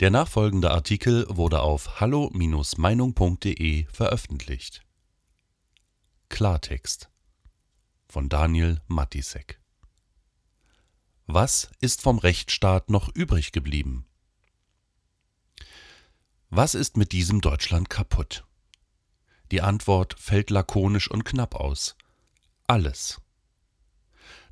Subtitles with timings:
[0.00, 4.86] Der nachfolgende Artikel wurde auf hallo-meinung.de veröffentlicht.
[6.28, 7.10] Klartext
[8.06, 9.60] von Daniel Matisek
[11.26, 14.06] Was ist vom Rechtsstaat noch übrig geblieben?
[16.48, 18.44] Was ist mit diesem Deutschland kaputt?
[19.50, 21.96] Die Antwort fällt lakonisch und knapp aus.
[22.68, 23.20] Alles.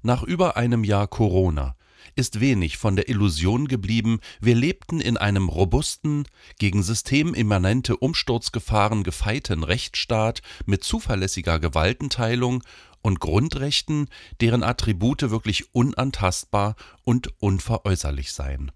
[0.02, 1.75] Nach über einem Jahr Corona
[2.14, 6.24] ist wenig von der Illusion geblieben, wir lebten in einem robusten,
[6.58, 12.62] gegen systemimmanente Umsturzgefahren gefeiten Rechtsstaat mit zuverlässiger Gewaltenteilung
[13.02, 14.08] und Grundrechten,
[14.40, 18.72] deren Attribute wirklich unantastbar und unveräußerlich seien.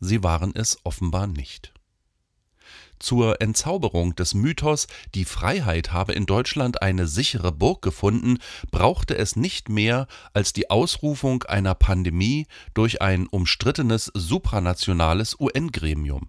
[0.00, 1.74] Sie waren es offenbar nicht
[2.98, 8.38] zur Entzauberung des Mythos, die Freiheit habe in Deutschland eine sichere Burg gefunden,
[8.70, 16.28] brauchte es nicht mehr als die Ausrufung einer Pandemie durch ein umstrittenes supranationales UN-Gremium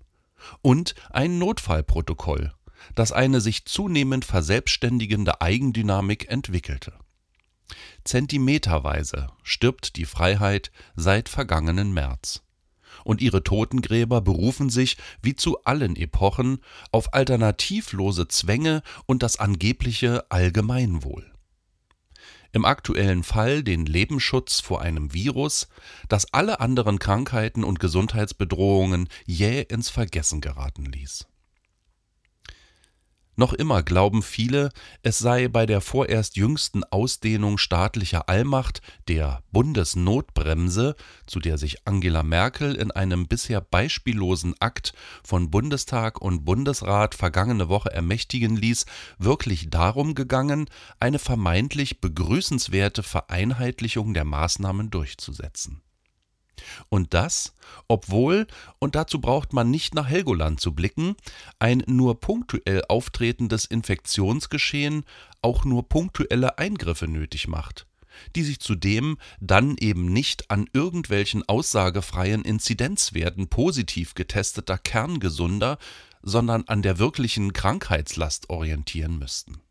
[0.62, 2.54] und ein Notfallprotokoll,
[2.94, 6.94] das eine sich zunehmend verselbstständigende Eigendynamik entwickelte.
[8.04, 12.45] Zentimeterweise stirbt die Freiheit seit vergangenen März
[13.06, 16.60] und ihre Totengräber berufen sich, wie zu allen Epochen,
[16.92, 21.32] auf alternativlose Zwänge und das angebliche Allgemeinwohl.
[22.52, 25.68] Im aktuellen Fall den Lebensschutz vor einem Virus,
[26.10, 31.28] das alle anderen Krankheiten und Gesundheitsbedrohungen jäh ins Vergessen geraten ließ
[33.36, 34.70] noch immer glauben viele,
[35.04, 42.24] es sei bei der vorerst jüngsten Ausdehnung staatlicher Allmacht, der Bundesnotbremse, zu der sich Angela
[42.24, 48.86] Merkel in einem bisher beispiellosen Akt von Bundestag und Bundesrat vergangene Woche ermächtigen ließ,
[49.18, 50.70] wirklich darum gegangen,
[51.00, 55.82] eine vermeintlich begrüßenswerte Vereinheitlichung der Maßnahmen durchzusetzen
[56.90, 57.54] und das,
[57.88, 58.48] obwohl,
[58.80, 61.16] und dazu braucht man nicht nach Helgoland zu blicken,
[61.60, 65.06] ein nur punktuell auftretendes Infektionsgeschehen
[65.42, 67.88] auch nur punktuelle Eingriffe nötig macht,
[68.36, 75.78] die sich zudem dann eben nicht an irgendwelchen aussagefreien Inzidenzwerten positiv getesteter Kerngesunder,
[76.22, 79.62] sondern an der wirklichen Krankheitslast orientieren müssten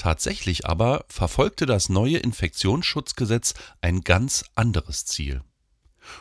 [0.00, 3.52] Tatsächlich aber verfolgte das neue Infektionsschutzgesetz
[3.82, 5.42] ein ganz anderes Ziel.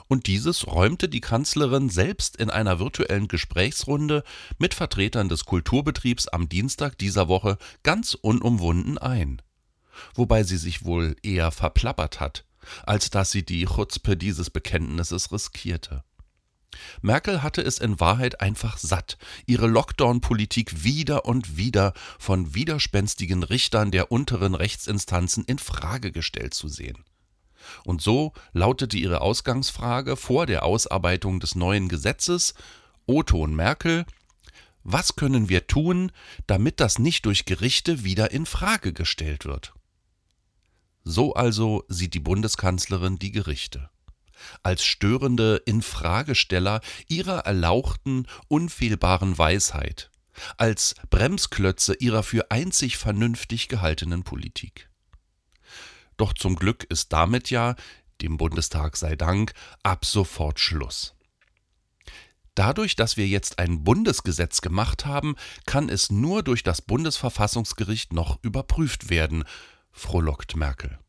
[0.10, 4.26] Und dieses räumte die Kanzlerin selbst in einer virtuellen Gesprächsrunde
[4.58, 9.42] mit Vertretern des Kulturbetriebs am Dienstag dieser Woche ganz unumwunden ein.
[10.14, 12.44] Wobei sie sich wohl eher verplappert hat,
[12.86, 16.04] als dass sie die Chutzpe dieses Bekenntnisses riskierte.
[17.02, 23.92] Merkel hatte es in Wahrheit einfach satt, ihre Lockdown-Politik wieder und wieder von widerspenstigen Richtern
[23.92, 27.04] der unteren Rechtsinstanzen in Frage gestellt zu sehen.
[27.84, 32.54] Und so lautete ihre Ausgangsfrage vor der Ausarbeitung des neuen Gesetzes
[33.06, 34.06] Otto und Merkel
[34.84, 36.12] Was können wir tun,
[36.48, 39.74] damit das nicht durch Gerichte wieder in Frage gestellt wird?
[41.04, 43.90] So also sieht die Bundeskanzlerin die Gerichte
[44.64, 50.10] als störende Infragesteller ihrer erlauchten, unfehlbaren Weisheit,
[50.58, 54.90] als Bremsklötze ihrer für einzig vernünftig gehaltenen Politik.
[56.18, 57.76] Doch zum Glück ist damit ja,
[58.22, 61.16] dem Bundestag sei Dank, ab sofort Schluss.
[62.56, 65.36] Dadurch, dass wir jetzt ein Bundesgesetz gemacht haben,
[65.66, 69.46] kann es nur durch das Bundesverfassungsgericht noch überprüft werden,
[69.94, 71.00] frohlockt Merkel.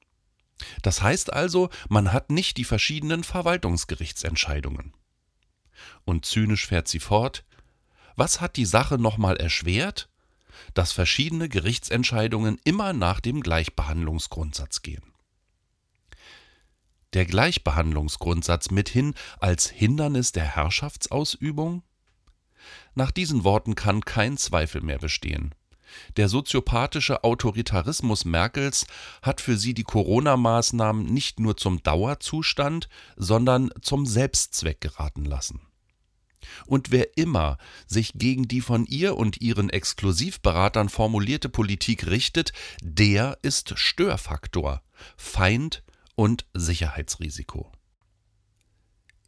[0.83, 4.95] Das heißt also, man hat nicht die verschiedenen Verwaltungsgerichtsentscheidungen.
[6.05, 7.45] Und zynisch fährt sie fort,
[8.17, 10.09] was hat die Sache nochmal erschwert?
[10.75, 15.15] Dass verschiedene Gerichtsentscheidungen immer nach dem Gleichbehandlungsgrundsatz gehen.
[17.13, 21.83] Der Gleichbehandlungsgrundsatz mithin als Hindernis der Herrschaftsausübung?
[22.95, 25.55] Nach diesen Worten kann kein Zweifel mehr bestehen.
[26.17, 28.87] Der soziopathische Autoritarismus Merkels
[29.23, 35.61] hat für sie die Corona-Maßnahmen nicht nur zum Dauerzustand, sondern zum Selbstzweck geraten lassen.
[36.67, 43.39] Und wer immer sich gegen die von ihr und ihren Exklusivberatern formulierte Politik richtet, der
[43.43, 44.83] ist Störfaktor,
[45.17, 45.83] Feind
[46.15, 47.73] und Sicherheitsrisiko.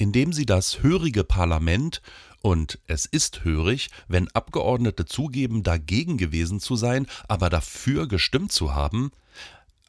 [0.03, 2.03] Indem sie das hörige Parlament
[2.41, 8.75] und es ist hörig, wenn Abgeordnete zugeben, dagegen gewesen zu sein, aber dafür gestimmt zu
[8.75, 9.13] haben,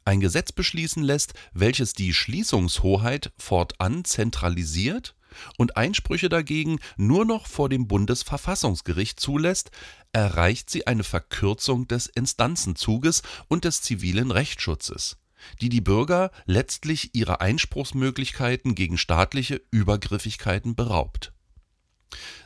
[0.04, 5.16] ein Gesetz beschließen lässt, welches die Schließungshoheit fortan zentralisiert
[5.58, 9.72] und Einsprüche dagegen nur noch vor dem Bundesverfassungsgericht zulässt,
[10.12, 15.16] erreicht sie eine Verkürzung des Instanzenzuges und des zivilen Rechtsschutzes,
[15.60, 21.34] die die Bürger letztlich ihrer Einspruchsmöglichkeiten gegen staatliche Übergriffigkeiten beraubt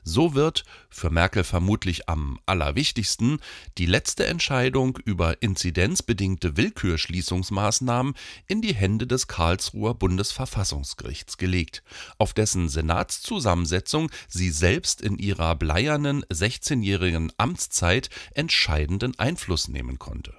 [0.04, 3.40] So wird, für Merkel vermutlich am allerwichtigsten,
[3.76, 8.14] die letzte Entscheidung über inzidenzbedingte Willkürschließungsmaßnahmen
[8.46, 11.82] in die Hände des Karlsruher Bundesverfassungsgerichts gelegt,
[12.16, 20.34] auf dessen Senatszusammensetzung sie selbst in ihrer bleiernen 16-jährigen Amtszeit entscheidenden Einfluss nehmen konnte.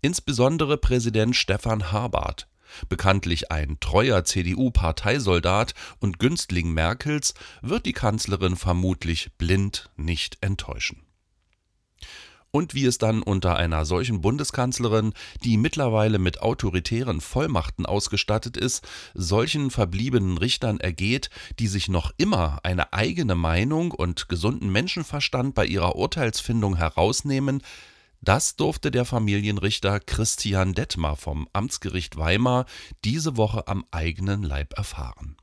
[0.00, 2.48] Insbesondere Präsident Stefan Habart
[2.88, 11.02] bekanntlich ein treuer CDU-Parteisoldat und Günstling Merkels, wird die Kanzlerin vermutlich blind nicht enttäuschen.
[12.50, 15.12] Und wie es dann unter einer solchen Bundeskanzlerin,
[15.42, 22.60] die mittlerweile mit autoritären Vollmachten ausgestattet ist, solchen verbliebenen Richtern ergeht, die sich noch immer
[22.62, 27.60] eine eigene Meinung und gesunden Menschenverstand bei ihrer Urteilsfindung herausnehmen,
[28.24, 32.66] das durfte der Familienrichter Christian Detmar vom Amtsgericht Weimar
[33.04, 35.36] diese Woche am eigenen Leib erfahren.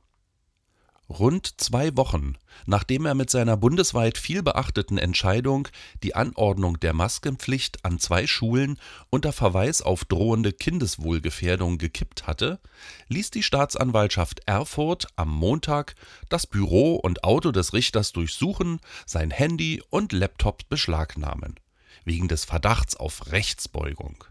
[1.08, 5.68] Rund zwei Wochen, nachdem er mit seiner bundesweit vielbeachteten Entscheidung,
[6.02, 8.78] die Anordnung der Maskenpflicht an zwei Schulen
[9.10, 12.60] unter Verweis auf drohende Kindeswohlgefährdung gekippt hatte,
[13.08, 15.96] ließ die Staatsanwaltschaft Erfurt am Montag
[16.30, 21.56] das Büro und Auto des Richters durchsuchen, sein Handy und Laptop beschlagnahmen
[22.04, 24.24] wegen des Verdachts auf Rechtsbeugung.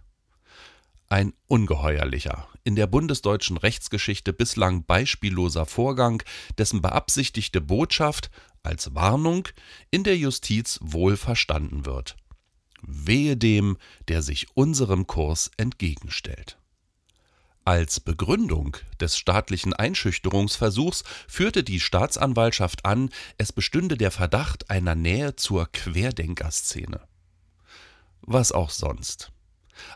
[1.11, 6.23] Ein ungeheuerlicher, in der bundesdeutschen Rechtsgeschichte bislang beispielloser Vorgang,
[6.57, 8.31] dessen beabsichtigte Botschaft
[8.63, 9.49] als Warnung
[9.89, 12.15] in der Justiz wohl verstanden wird.
[12.81, 13.77] Wehe dem,
[14.07, 16.57] der sich unserem Kurs entgegenstellt.
[17.65, 25.35] Als Begründung des staatlichen Einschüchterungsversuchs führte die Staatsanwaltschaft an, es bestünde der Verdacht einer Nähe
[25.35, 27.01] zur Querdenkerszene
[28.21, 29.31] was auch sonst.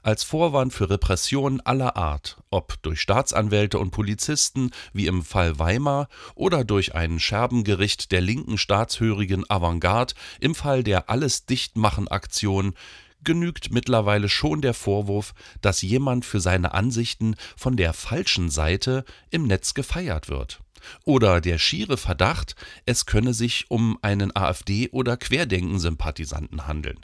[0.03, 6.07] Als Vorwand für Repressionen aller Art, ob durch Staatsanwälte und Polizisten wie im Fall Weimar
[6.33, 12.73] oder durch ein Scherbengericht der linken staatshörigen Avantgarde im Fall der Alles-Dichtmachen-Aktion,
[13.23, 19.47] genügt mittlerweile schon der Vorwurf, dass jemand für seine Ansichten von der falschen Seite im
[19.47, 20.61] Netz gefeiert wird.
[21.03, 22.55] Oder der schiere Verdacht,
[22.85, 26.99] es könne sich um einen AfD- oder Querdenken-Sympathisanten handeln.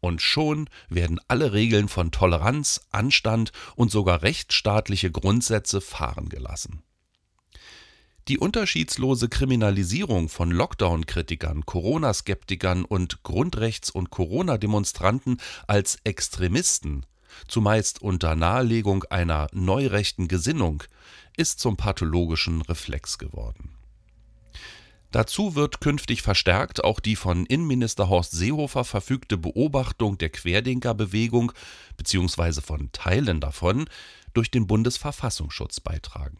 [0.00, 6.82] Und schon werden alle Regeln von Toleranz, Anstand und sogar rechtsstaatliche Grundsätze fahren gelassen.
[8.28, 15.36] Die unterschiedslose Kriminalisierung von Lockdown-Kritikern, Corona-Skeptikern und Grundrechts- und Corona-Demonstranten
[15.68, 17.06] als Extremisten,
[17.46, 20.82] zumeist unter Nahelegung einer neurechten Gesinnung,
[21.36, 23.75] ist zum pathologischen Reflex geworden.
[25.16, 31.52] Dazu wird künftig verstärkt auch die von Innenminister Horst Seehofer verfügte Beobachtung der Querdenkerbewegung
[31.96, 32.60] bzw.
[32.60, 33.88] von Teilen davon
[34.34, 36.38] durch den Bundesverfassungsschutz beitragen.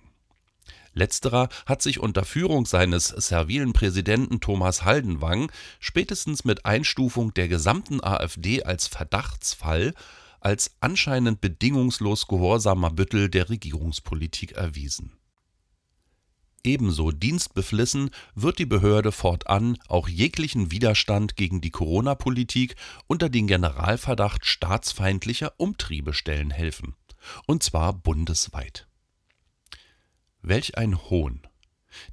[0.93, 5.51] Letzterer hat sich unter Führung seines servilen Präsidenten Thomas Haldenwang
[5.81, 9.95] spätestens mit Einstufung der gesamten AfD als Verdachtsfall
[10.41, 15.17] als anscheinend bedingungslos gehorsamer Büttel der Regierungspolitik erwiesen
[16.67, 22.75] Ebenso dienstbeflissen wird die Behörde fortan auch jeglichen Widerstand gegen die Corona-Politik
[23.07, 26.97] unter den Generalverdacht staatsfeindlicher Umtriebe stellen helfen,
[27.47, 28.89] und zwar bundesweit.
[30.43, 31.47] Welch ein Hohn!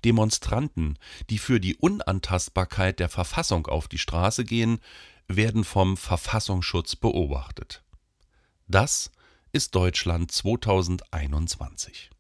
[0.06, 1.00] Demonstranten,
[1.32, 4.80] die für die Unantastbarkeit der Verfassung auf die Straße gehen,
[5.28, 7.84] werden vom Verfassungsschutz beobachtet.
[8.68, 9.12] Das
[9.52, 12.13] ist Deutschland 2021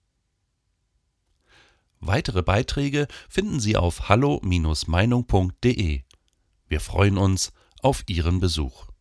[2.05, 6.01] Weitere Beiträge finden Sie auf hallo-meinung.de.
[6.67, 8.92] Wir freuen uns auf Ihren Besuch